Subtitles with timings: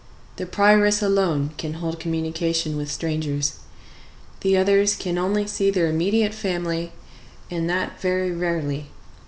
[0.37, 3.59] The prioress alone can hold communication with strangers.
[4.39, 6.91] The others can see only their immediate family,
[7.51, 8.87] and that very rarely.